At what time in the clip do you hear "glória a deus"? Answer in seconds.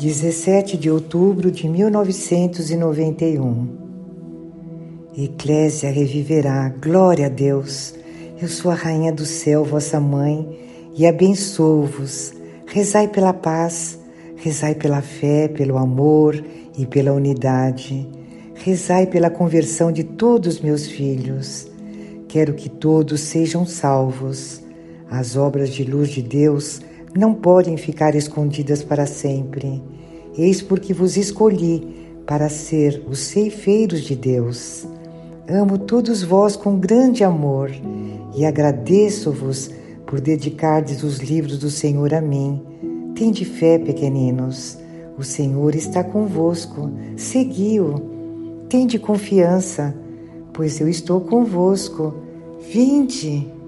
6.80-7.94